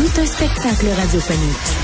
[0.00, 1.76] Tout un spectacle radiophonique.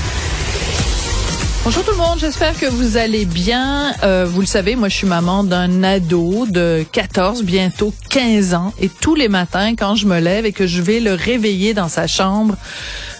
[1.63, 3.93] Bonjour tout le monde, j'espère que vous allez bien.
[4.01, 8.73] Euh, vous le savez, moi je suis maman d'un ado de 14, bientôt 15 ans.
[8.81, 11.89] Et tous les matins, quand je me lève et que je vais le réveiller dans
[11.89, 12.55] sa chambre,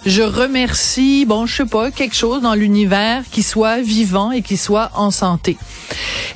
[0.06, 4.58] je remercie, bon, je sais pas, quelque chose dans l'univers qui soit vivant et qui
[4.58, 5.58] soit en santé.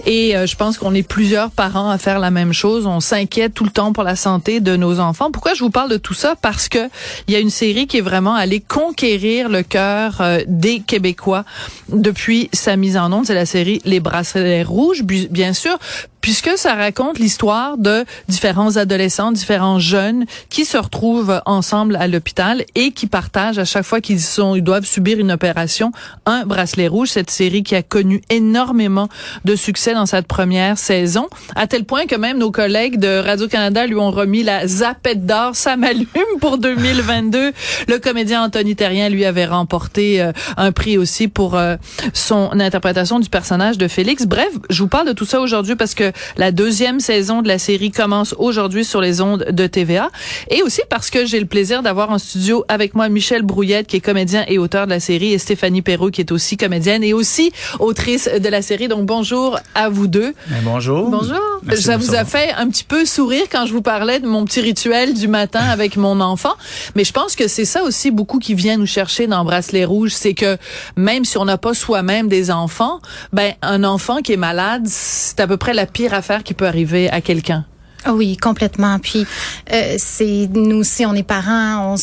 [0.06, 2.86] Et euh, je pense qu'on est plusieurs parents à faire la même chose.
[2.86, 5.32] On s'inquiète tout le temps pour la santé de nos enfants.
[5.32, 6.36] Pourquoi je vous parle de tout ça?
[6.36, 6.90] Parce que
[7.28, 11.46] il y a une série qui est vraiment allée conquérir le cœur euh, des Québécois
[11.90, 13.26] depuis sa mise en onde.
[13.26, 15.78] C'est la série Les Bracelets Rouges, bien sûr
[16.22, 22.64] puisque ça raconte l'histoire de différents adolescents, différents jeunes qui se retrouvent ensemble à l'hôpital
[22.76, 25.92] et qui partagent à chaque fois qu'ils sont, ils doivent subir une opération,
[26.26, 27.10] un bracelet rouge.
[27.10, 29.10] Cette série qui a connu énormément
[29.46, 33.48] de succès dans cette première saison, à tel point que même nos collègues de Radio
[33.48, 36.08] Canada lui ont remis la Zapette d'or, ça m'allume
[36.40, 37.52] pour 2022.
[37.88, 41.76] Le comédien Anthony Terrien lui avait remporté euh, un prix aussi pour euh,
[42.14, 44.26] son interprétation du personnage de Félix.
[44.26, 47.60] Bref, je vous parle de tout ça aujourd'hui parce que la deuxième saison de la
[47.60, 50.10] série commence aujourd'hui sur les ondes de TVA.
[50.50, 53.98] Et aussi parce que j'ai le plaisir d'avoir en studio avec moi Michel Brouillette, qui
[53.98, 57.14] est comédien et auteur de la série, et Stéphanie Perrault, qui est aussi comédienne et
[57.14, 58.88] aussi autrice de la série.
[58.88, 60.34] Donc bonjour à vous deux.
[60.64, 61.10] bonjour.
[61.10, 61.40] Bonjour.
[61.76, 64.62] Ça vous a fait un petit peu sourire quand je vous parlais de mon petit
[64.62, 66.54] rituel du matin avec mon enfant.
[66.96, 70.12] Mais je pense que c'est ça aussi beaucoup qui vient nous chercher dans Bracelet Rouge,
[70.14, 70.58] c'est que
[70.96, 73.00] même si on n'a pas soi-même des enfants,
[73.32, 76.68] ben un enfant qui est malade, c'est à peu près la pire affaire qui peut
[76.68, 77.66] arriver à quelqu'un.
[78.04, 78.98] Ah oui, complètement.
[78.98, 79.26] Puis
[79.72, 81.96] euh, c'est nous aussi, on est parents,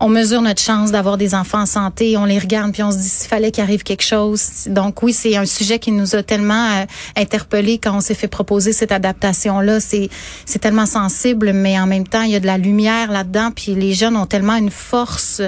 [0.00, 2.98] on, mesure notre chance d'avoir des enfants en santé, on les regarde puis on se
[2.98, 4.68] dit s'il fallait qu'il arrive quelque chose.
[4.68, 6.84] Donc oui, c'est un sujet qui nous a tellement euh,
[7.16, 9.80] interpellés quand on s'est fait proposer cette adaptation là.
[9.80, 10.08] C'est
[10.44, 13.50] c'est tellement sensible, mais en même temps il y a de la lumière là-dedans.
[13.50, 15.42] Puis les jeunes ont tellement une force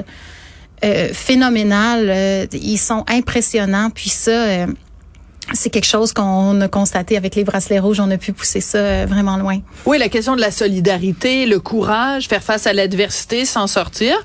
[0.85, 2.11] euh, phénoménale.
[2.11, 3.91] Euh, ils sont impressionnants.
[3.91, 4.67] Puis ça
[5.53, 8.01] c'est quelque chose qu'on a constaté avec les bracelets rouges.
[8.01, 9.61] On a pu pousser ça euh, vraiment loin.
[9.87, 14.17] Oui, la question de la solidarité, le courage, faire face à l'adversité, s'en sortir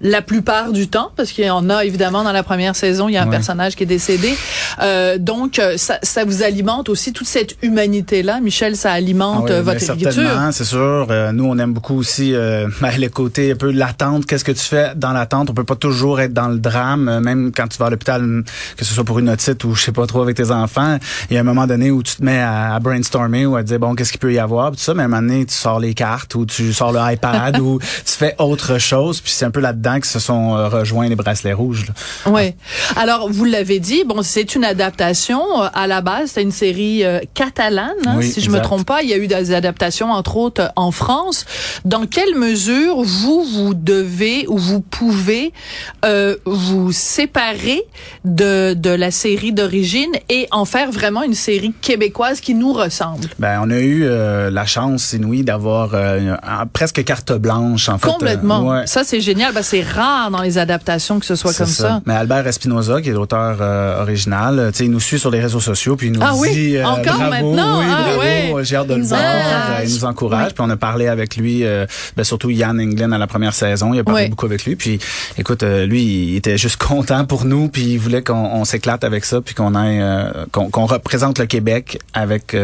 [0.00, 3.14] la plupart du temps, parce qu'il y en a évidemment dans la première saison, il
[3.14, 4.34] y a un personnage qui est décédé.
[4.80, 8.40] Euh, donc, euh, ça, ça, vous alimente aussi toute cette humanité-là.
[8.40, 10.30] Michel, ça alimente ah oui, votre écriture?
[10.52, 11.06] C'est sûr.
[11.10, 14.26] Euh, nous, on aime beaucoup aussi euh, ben, le côté un peu l'attente.
[14.26, 15.50] Qu'est-ce que tu fais dans l'attente?
[15.50, 18.44] On peut pas toujours être dans le drame, même quand tu vas à l'hôpital,
[18.76, 20.98] que ce soit pour une otite ou je sais pas trop avec tes enfants.
[21.30, 23.78] Il y a un moment donné où tu te mets à, brainstormer ou à dire,
[23.78, 24.70] bon, qu'est-ce qu'il peut y avoir?
[24.70, 27.00] tout ça, mais à un moment donné, tu sors les cartes ou tu sors le
[27.12, 29.20] iPad ou tu fais autre chose.
[29.20, 31.86] Puis c'est un peu là-dedans qui se sont euh, rejoints les bracelets rouges.
[32.26, 32.54] Oui.
[32.96, 35.42] Alors, vous l'avez dit, bon, c'est une adaptation.
[35.62, 39.02] Euh, à la base, c'est une série euh, catalane, hein, si je me trompe pas.
[39.02, 41.46] Il y a eu des adaptations, entre autres, en France.
[41.84, 45.52] Dans quelle mesure vous, vous devez ou vous pouvez
[46.44, 47.82] vous séparer
[48.24, 53.28] de, de la série d'origine et en faire vraiment une série québécoise qui nous ressemble?
[53.38, 54.06] Ben, on a eu
[54.50, 55.94] la chance inouïe d'avoir
[56.72, 58.08] presque carte blanche, en fait.
[58.08, 58.86] Complètement.
[58.86, 59.54] Ça, c'est génial.
[59.54, 62.00] Ben, c'est rare dans les adaptations que ce soit comme ça.
[62.06, 65.30] Mais Albert Espinoza, qui est l'auteur euh, original, euh, tu sais, il nous suit sur
[65.30, 66.76] les réseaux sociaux puis il nous ah dit oui?
[66.76, 68.20] Euh, encore bravo, maintenant, oui, ah, bravo,
[68.56, 68.64] ouais.
[68.64, 69.20] j'ai hâte de le voir.
[69.84, 70.54] Il nous encourage.
[70.54, 71.64] Puis on a parlé avec lui,
[72.16, 73.92] ben, surtout Yann England à la première saison.
[73.94, 74.76] Il a parlé beaucoup avec lui.
[74.76, 74.98] Puis
[75.36, 77.68] écoute, lui, il était juste content pour nous.
[77.68, 80.02] Puis il voulait qu'on s'éclate avec ça, puis qu'on aille,
[80.52, 82.54] qu'on représente le Québec avec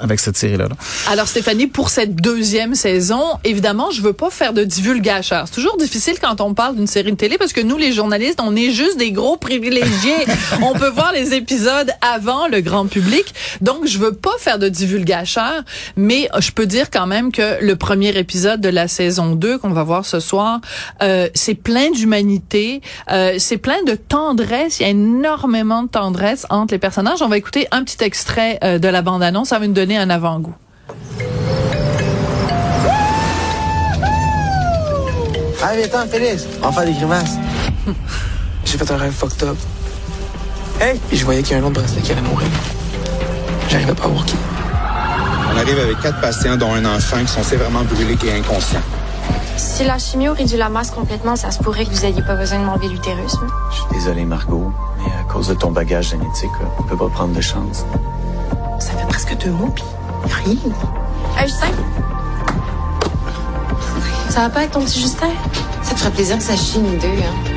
[0.00, 0.68] avec cette série-là.
[1.08, 5.36] Alors Stéphanie, pour cette deuxième saison, évidemment, je veux pas faire de divulgation.
[5.46, 7.92] C'est toujours difficile quand on on parle d'une série de télé parce que nous, les
[7.92, 10.24] journalistes, on est juste des gros privilégiés.
[10.62, 13.34] on peut voir les épisodes avant le grand public.
[13.60, 15.62] Donc, je veux pas faire de divulgacheur,
[15.96, 19.70] mais je peux dire quand même que le premier épisode de la saison 2 qu'on
[19.70, 20.60] va voir ce soir,
[21.02, 24.78] euh, c'est plein d'humanité, euh, c'est plein de tendresse.
[24.78, 27.22] Il y a énormément de tendresse entre les personnages.
[27.22, 29.48] On va écouter un petit extrait euh, de la bande-annonce.
[29.48, 30.54] Ça va nous donner un avant-goût.
[35.68, 36.46] Allez, viens Félix.
[36.62, 37.38] On va faire des grimaces.
[38.64, 39.56] J'ai fait un rêve fucked up.
[40.80, 41.00] Hey!
[41.08, 42.46] Puis je voyais qu'il y a un autre bracelet qui allait mourir.
[43.68, 44.36] J'arrivais pas à voir qui.
[45.52, 48.78] On arrive avec quatre patients, dont un enfant, qui sont sévèrement brûlés et inconscients.
[49.56, 52.60] Si la chimio réduit la masse complètement, ça se pourrait que vous ayez pas besoin
[52.60, 53.34] de m'enlever l'utérus.
[53.34, 53.48] hein?
[53.70, 57.34] Je suis désolé, Margot, mais à cause de ton bagage génétique, on peut pas prendre
[57.34, 57.84] de chance.
[58.78, 59.84] Ça fait presque deux mois, puis
[60.44, 60.56] rien.
[61.36, 61.72] Hey, Justin?
[64.36, 65.30] Ça va pas avec ton petit Justin?
[65.82, 67.55] Ça te ferait plaisir que ça chie nous deux, hein?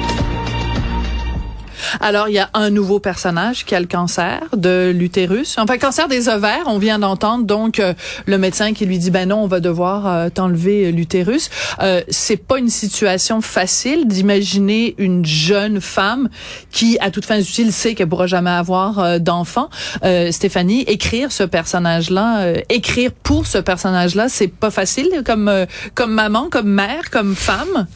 [2.00, 5.58] Alors, il y a un nouveau personnage qui a le cancer de l'utérus.
[5.58, 6.64] Enfin, cancer des ovaires.
[6.68, 7.94] On vient d'entendre donc euh,
[8.26, 11.50] le médecin qui lui dit ben non, on va devoir euh, t'enlever l'utérus.
[11.82, 16.30] Euh, c'est pas une situation facile d'imaginer une jeune femme
[16.72, 19.70] qui, à toute fin utile, sait qu'elle pourra jamais avoir euh, d'enfant.
[20.04, 25.66] Euh, Stéphanie, écrire ce personnage-là, euh, écrire pour ce personnage-là, c'est pas facile comme euh,
[25.96, 27.88] comme maman, comme mère, comme femme?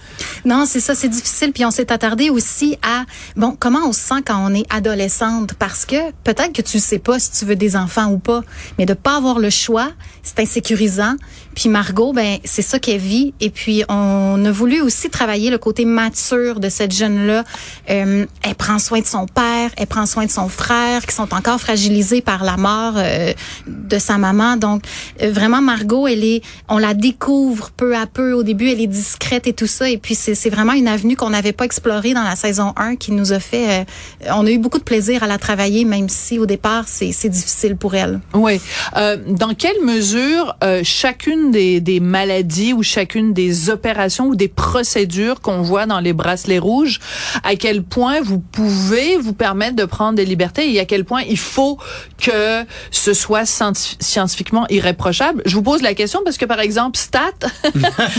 [0.45, 1.51] Non, c'est ça, c'est difficile.
[1.51, 3.03] Puis on s'est attardé aussi à
[3.35, 6.99] bon comment on se sent quand on est adolescente parce que peut-être que tu sais
[6.99, 8.41] pas si tu veux des enfants ou pas,
[8.77, 9.91] mais de pas avoir le choix,
[10.23, 11.15] c'est insécurisant.
[11.55, 13.33] Puis Margot, ben c'est ça qu'elle vit.
[13.39, 17.43] Et puis on a voulu aussi travailler le côté mature de cette jeune là.
[17.89, 21.33] Euh, elle prend soin de son père, elle prend soin de son frère, qui sont
[21.33, 23.33] encore fragilisés par la mort euh,
[23.67, 24.57] de sa maman.
[24.57, 24.83] Donc
[25.21, 28.33] euh, vraiment Margot, elle est, on la découvre peu à peu.
[28.33, 29.89] Au début, elle est discrète et tout ça.
[29.89, 33.11] Et puis c'est vraiment une avenue qu'on n'avait pas explorée dans la saison 1 qui
[33.11, 33.72] nous a fait.
[33.81, 33.83] Euh,
[34.31, 37.75] on a eu beaucoup de plaisir à la travailler, même si au départ c'est difficile
[37.75, 38.19] pour elle.
[38.33, 38.59] Oui.
[38.95, 45.41] Euh, dans quelle mesure euh, chacune des, maladies ou chacune des opérations ou des procédures
[45.41, 46.99] qu'on voit dans les bracelets rouges,
[47.43, 51.21] à quel point vous pouvez vous permettre de prendre des libertés et à quel point
[51.21, 51.77] il faut
[52.21, 55.41] que ce soit scienti- scientifiquement irréprochable?
[55.45, 57.33] Je vous pose la question parce que, par exemple, Stat,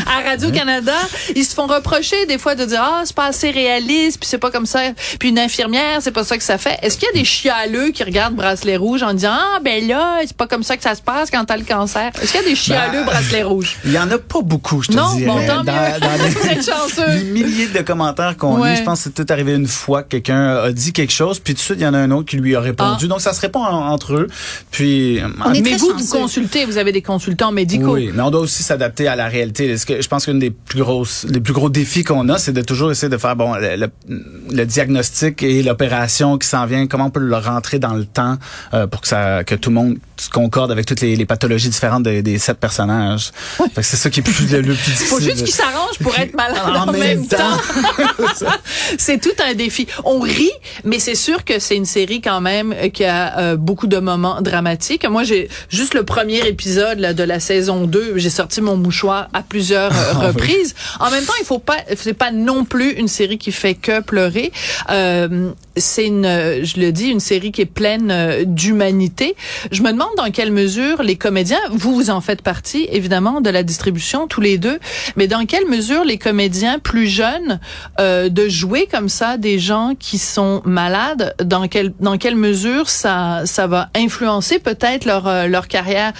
[0.06, 0.95] à Radio-Canada,
[1.35, 4.39] ils se font reprocher des fois de dire, ah, c'est pas assez réaliste, puis c'est
[4.39, 4.81] pas comme ça.
[5.19, 6.79] Puis une infirmière, c'est pas ça que ça fait.
[6.82, 10.19] Est-ce qu'il y a des chialeux qui regardent Bracelet Rouge en disant, ah, ben là,
[10.26, 12.11] c'est pas comme ça que ça se passe quand t'as le cancer?
[12.20, 13.76] Est-ce qu'il y a des chialeux Ben, Bracelet Rouge?
[13.85, 15.26] Il y en a pas beaucoup, je te Non, dirais.
[15.26, 16.00] bon, tant dans, mieux.
[16.00, 17.14] dans les- Vous êtes chanceux.
[17.17, 18.73] les milliers de commentaires qu'on Ouais.
[18.73, 21.38] lit, je pense que c'est tout arrivé une fois que quelqu'un a dit quelque chose,
[21.38, 23.05] puis tout de suite, il y en a un autre qui lui a répondu.
[23.05, 23.08] Ah.
[23.08, 24.26] Donc, ça se répond en- entre eux.
[24.70, 27.94] Puis, On est Mais très vous, vous consultez, vous avez des consultants médicaux.
[27.94, 29.69] Oui, mais on doit aussi s'adapter à la réalité.
[29.70, 32.52] Est-ce que- Je pense qu'une des plus grosses, les plus gros défis qu'on a, c'est
[32.52, 36.86] de toujours essayer de faire bon le, le- le diagnostic et l'opération qui s'en vient.
[36.86, 38.36] Comment on peut le rentrer dans le temps
[38.72, 39.96] euh, pour que ça, que tout le monde
[40.32, 43.32] concorde avec toutes les, les pathologies différentes des, des sept personnages?
[43.75, 45.06] Que C'est ça qui est plus, le, le plus difficile.
[45.08, 46.58] Faut juste qu'ils s'arrangent pour être malade
[46.88, 47.58] en, même temps.
[48.98, 49.86] c'est tout un défi.
[50.04, 50.50] On rit,
[50.84, 54.40] mais c'est sûr que c'est une série quand même qui a euh, beaucoup de moments
[54.40, 55.06] dramatiques.
[55.08, 59.28] Moi, j'ai juste le premier épisode là, de la saison 2, j'ai sorti mon mouchoir
[59.32, 60.26] à plusieurs euh, Ah oui.
[60.26, 60.75] reprises.
[61.00, 64.00] En même temps, il faut pas, c'est pas non plus une série qui fait que
[64.00, 64.52] pleurer.
[64.90, 65.24] Euh,
[65.76, 69.35] c'est une, euh, je le dis, une série qui est pleine euh, d'humanité.
[69.73, 73.50] Je me demande dans quelle mesure les comédiens, vous vous en faites partie évidemment de
[73.50, 74.79] la distribution tous les deux,
[75.17, 77.61] mais dans quelle mesure les comédiens plus jeunes
[78.01, 82.89] euh, de jouer comme ça des gens qui sont malades, dans quelle dans quelle mesure
[82.89, 86.13] ça ça va influencer peut-être leur euh, leur carrière?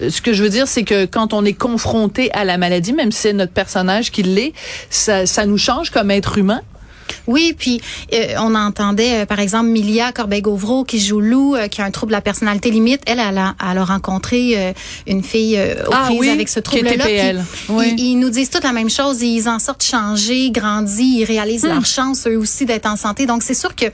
[0.00, 2.92] Euh, Ce que je veux dire, c'est que quand on est confronté à la maladie,
[2.92, 4.52] même si c'est notre personnage qui l'est,
[4.90, 6.62] ça ça nous change comme être humain.
[7.26, 7.80] Oui, puis
[8.12, 11.90] euh, on entendait euh, par exemple Milia Corbeil-Gauvreau qui joue Lou, euh, qui a un
[11.90, 13.00] trouble de la personnalité limite.
[13.06, 14.74] Elle, elle a, elle a rencontré
[15.06, 17.04] une fille aux Ah prises oui, avec ce trouble-là.
[17.68, 17.94] Oui.
[17.96, 19.22] Ils, ils nous disent toutes la même chose.
[19.22, 21.68] Ils en sortent changés, grandis, ils réalisent Hmm.
[21.68, 23.26] leur chance eux aussi d'être en santé.
[23.26, 23.86] Donc c'est sûr que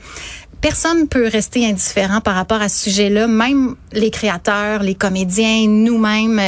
[0.61, 3.27] personne peut rester indifférent par rapport à ce sujet-là.
[3.27, 6.41] Même les créateurs, les comédiens, nous-mêmes,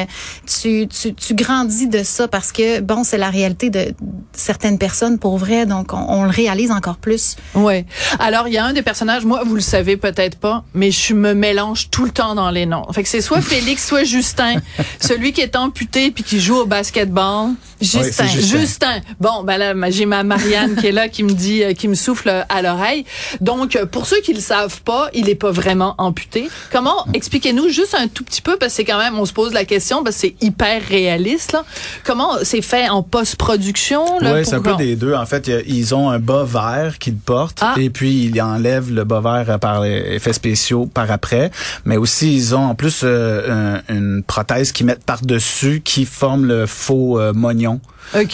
[0.45, 3.93] tu, tu, tu grandis de ça parce que bon, c'est la réalité de
[4.33, 5.65] certaines personnes pour vrai.
[5.65, 7.35] Donc on, on le réalise encore plus.
[7.55, 7.85] Ouais.
[8.19, 11.13] Alors il y a un des personnages, moi vous le savez peut-être pas, mais je
[11.13, 12.85] me mélange tout le temps dans les noms.
[12.91, 14.55] Fait que c'est soit Félix, soit Justin,
[14.99, 17.51] celui qui est amputé puis qui joue au basketball.
[17.79, 18.27] Justin.
[18.27, 18.57] Justin.
[18.59, 19.01] Justin.
[19.19, 21.87] Bon, ben là, ma- j'ai ma Marianne qui est là, qui me dit, euh, qui
[21.87, 23.05] me souffle à l'oreille.
[23.39, 26.47] Donc, euh, pour ceux qui le savent pas, il est pas vraiment amputé.
[26.71, 29.53] Comment expliquez-nous juste un tout petit peu parce que c'est quand même on se pose
[29.53, 31.65] la question parce que c'est hyper réaliste là.
[32.03, 35.13] Comment c'est fait en post-production là Oui, pour c'est un peu des deux.
[35.15, 37.75] En fait, ils ont un bas vert qu'ils portent Ah.
[37.77, 41.51] et puis ils enlèvent le bas vert par les effets spéciaux par après.
[41.85, 46.45] Mais aussi, ils ont en plus euh, un- une prothèse qu'ils mettent par-dessus qui forme
[46.45, 47.79] le faux euh, mognon.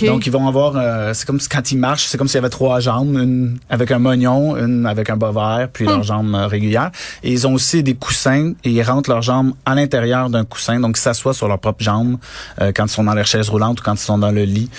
[0.07, 2.49] Donc, ils vont avoir, euh, c'est comme quand ils marchent, c'est comme s'il y avait
[2.49, 5.89] trois jambes, une avec un mognon, une avec un bas vert, puis Hmm.
[5.89, 6.89] leurs jambes euh, régulières.
[7.21, 10.79] Et ils ont aussi des coussins et ils rentrent leurs jambes à l'intérieur d'un coussin,
[10.79, 12.17] donc ils s'assoient sur leurs propres jambes
[12.75, 14.69] quand ils sont dans leur chaise roulante ou quand ils sont dans le lit.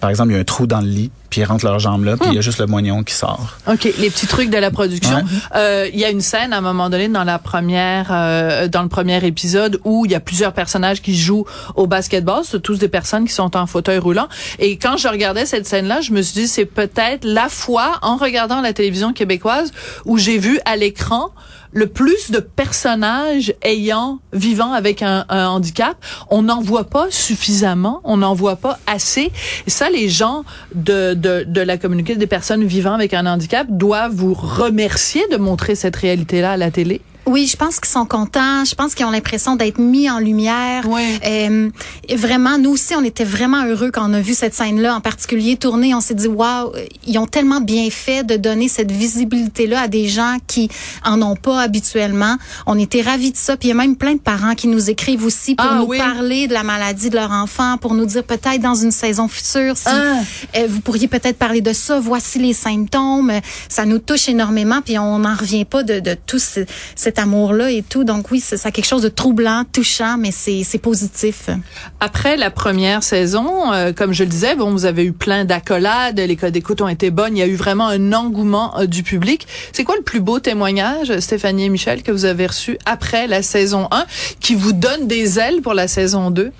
[0.00, 2.04] Par exemple, il y a un trou dans le lit, puis ils rentrent leurs jambes
[2.04, 2.66] là, puis il y a juste le
[3.04, 3.56] qui sort.
[3.66, 5.16] OK, les petits trucs de la production.
[5.16, 5.22] Ouais.
[5.56, 8.82] Euh, Il y a une scène à un moment donné dans la première, euh, dans
[8.82, 11.46] le premier épisode où il y a plusieurs personnages qui jouent
[11.76, 12.42] au basketball.
[12.44, 14.28] C'est tous des personnes qui sont en fauteuil roulant.
[14.58, 18.16] Et quand je regardais cette scène-là, je me suis dit c'est peut-être la fois en
[18.16, 19.72] regardant la télévision québécoise
[20.04, 21.30] où j'ai vu à l'écran
[21.72, 25.96] le plus de personnages ayant vivant avec un, un handicap,
[26.30, 29.30] on n'en voit pas suffisamment, on n'en voit pas assez.
[29.66, 30.44] Et ça, les gens
[30.74, 35.36] de, de, de la communauté des personnes vivant avec un handicap doivent vous remercier de
[35.36, 37.00] montrer cette réalité-là à la télé.
[37.28, 38.64] Oui, je pense qu'ils sont contents.
[38.64, 40.84] Je pense qu'ils ont l'impression d'être mis en lumière.
[41.26, 41.70] Euh,
[42.08, 45.00] et vraiment, nous aussi, on était vraiment heureux quand on a vu cette scène-là, en
[45.00, 45.94] particulier tournée.
[45.94, 46.72] On s'est dit, waouh,
[47.06, 50.70] ils ont tellement bien fait de donner cette visibilité-là à des gens qui
[51.04, 52.36] en ont pas habituellement.
[52.66, 53.56] On était ravis de ça.
[53.58, 55.84] Puis il y a même plein de parents qui nous écrivent aussi pour Ah, nous
[55.86, 55.98] oui.
[55.98, 59.76] parler de la maladie de leur enfant, pour nous dire peut-être dans une saison future
[59.76, 60.20] si Ah.
[60.56, 62.00] euh, vous pourriez peut-être parler de ça.
[62.00, 63.32] Voici les symptômes.
[63.68, 64.80] Ça nous touche énormément.
[64.82, 66.64] Puis on n'en revient pas de, de tout ce-
[66.96, 68.04] cet amour-là et tout.
[68.04, 71.50] Donc oui, ça quelque chose de troublant, touchant, mais c'est c'est positif.
[72.00, 76.18] Après la première saison, euh, comme je le disais, bon, vous avez eu plein d'accolades,
[76.18, 79.02] les codes d'écoute ont été bonnes, il y a eu vraiment un engouement euh, du
[79.02, 79.46] public.
[79.72, 83.42] C'est quoi le plus beau témoignage, Stéphanie et Michel, que vous avez reçu après la
[83.42, 84.06] saison 1,
[84.40, 86.52] qui vous donne des ailes pour la saison 2?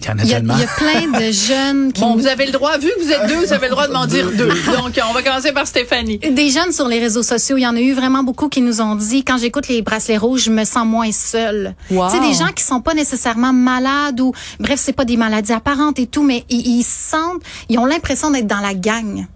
[0.00, 0.54] Il y en a Il y a, tellement.
[0.56, 3.10] il y a plein de jeunes qui Bon, vous avez le droit, vu que vous
[3.10, 4.48] êtes deux, vous avez le droit de m'en dire deux.
[4.66, 6.18] Donc, on va commencer par Stéphanie.
[6.18, 8.80] Des jeunes sur les réseaux sociaux, il y en a eu vraiment beaucoup qui nous
[8.80, 11.74] ont dit quand j'écoute les bracelets rouges, je me sens moins seule.
[11.90, 12.08] Wow.
[12.08, 15.52] Tu sais des gens qui sont pas nécessairement malades ou bref, c'est pas des maladies
[15.52, 19.26] apparentes et tout, mais ils, ils se sentent, ils ont l'impression d'être dans la gang.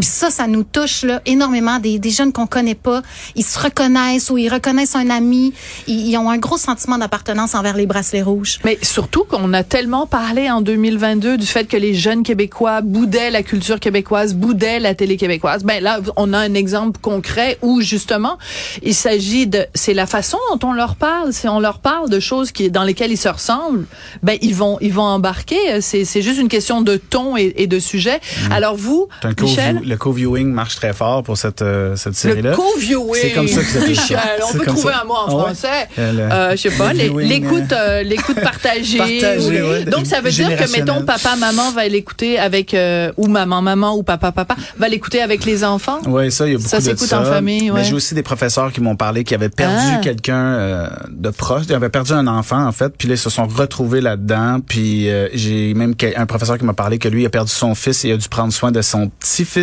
[0.00, 1.78] Puis ça, ça nous touche là énormément.
[1.78, 3.02] Des, des jeunes qu'on connaît pas,
[3.34, 5.52] ils se reconnaissent ou ils reconnaissent un ami.
[5.86, 8.58] Ils, ils ont un gros sentiment d'appartenance envers les bracelets rouges.
[8.64, 13.30] Mais surtout qu'on a tellement parlé en 2022 du fait que les jeunes Québécois boudaient
[13.30, 15.64] la culture québécoise, boudaient la télé québécoise.
[15.64, 18.38] Ben là, on a un exemple concret où justement,
[18.82, 21.32] il s'agit de, c'est la façon dont on leur parle.
[21.32, 23.86] Si on leur parle de choses qui, dans lesquelles ils se ressemblent,
[24.22, 25.80] ben ils vont, ils vont embarquer.
[25.80, 28.20] C'est, c'est juste une question de ton et, et de sujet.
[28.50, 29.08] Alors vous,
[29.40, 32.50] Michel, le co-viewing marche très fort pour cette, euh, cette série-là.
[32.50, 33.14] le co-viewing.
[33.20, 33.86] C'est comme ça ça.
[33.86, 35.00] Michel, on peut trouver ça.
[35.02, 35.88] un mot en Ah français.
[35.98, 38.98] Euh, Euh, je sais pas, l'écoute, euh, l'écoute partagée.
[38.98, 39.68] Partagée, Oui.
[39.70, 43.62] ouais, Donc ça veut dire que mettons papa maman va l'écouter avec euh, ou maman
[43.62, 46.00] maman ou papa papa va l'écouter avec les enfants?
[46.06, 47.20] Oui, ça, il y a beaucoup Ça de s'écoute ça.
[47.20, 47.80] en famille, ouais.
[47.80, 50.00] Mais j'ai aussi des professeurs qui m'ont parlé qui avaient perdu Ah.
[50.02, 53.30] quelqu'un euh, de proche, ils avaient perdu un enfant en fait, puis là ils se
[53.30, 57.26] sont retrouvés là-dedans, puis euh, j'ai même un professeur qui m'a parlé que lui il
[57.26, 59.57] a perdu son fils et il a dû prendre soin de son petit-fils.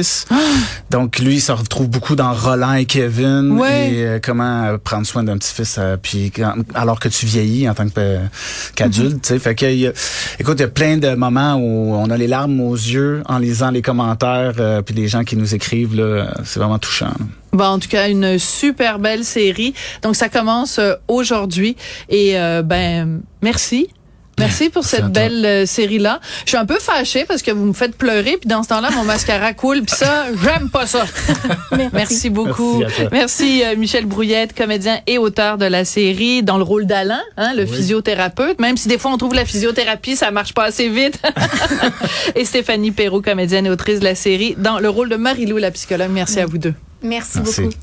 [0.90, 3.92] Donc lui il se retrouve beaucoup dans Roland et Kevin Ouais.
[3.92, 6.32] et euh, comment euh, prendre soin d'un petit-fils euh, puis
[6.74, 7.86] alors que tu vieillis en tant
[8.75, 9.40] qu'adulte, tu sais.
[9.40, 9.94] Fait que il y a-
[10.40, 13.38] écoute, il y a plein de moments où on a les larmes aux yeux en
[13.38, 16.02] lisant les commentaires euh, puis les gens qui nous écrivent
[16.44, 17.08] c'est vraiment touchant.
[17.08, 17.25] là.
[17.54, 19.74] Bon, en tout cas, une super belle série.
[20.02, 21.78] Donc ça commence aujourd'hui
[22.10, 23.88] et euh, ben merci.
[24.38, 26.20] Merci pour cette belle euh, série-là.
[26.46, 28.89] Je suis un peu fâchée parce que vous me faites pleurer, puis dans ce temps-là,
[28.92, 31.06] mon mascara coule, puis ça, j'aime pas ça.
[31.94, 32.84] Merci, beaucoup.
[33.12, 37.54] Merci euh, Michel Brouillette, comédien et auteur de la série, dans le rôle d'Alain, hein,
[37.56, 38.60] le physiothérapeute.
[38.60, 41.20] Même si des fois on trouve la physiothérapie, ça marche pas assez vite.
[42.36, 45.72] et Stéphanie Perrault, comédienne et autrice de la série, dans le rôle de Marie-Lou, la
[45.72, 46.12] psychologue.
[46.12, 46.74] Merci à vous deux.
[47.01, 47.62] Merci, Merci.
[47.62, 47.75] beaucoup.